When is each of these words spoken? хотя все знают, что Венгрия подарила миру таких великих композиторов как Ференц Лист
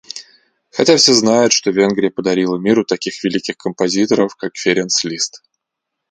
хотя 0.71 0.97
все 0.97 1.13
знают, 1.13 1.51
что 1.53 1.69
Венгрия 1.69 2.09
подарила 2.09 2.57
миру 2.57 2.83
таких 2.83 3.23
великих 3.23 3.55
композиторов 3.57 4.35
как 4.35 4.57
Ференц 4.57 5.03
Лист 5.03 5.43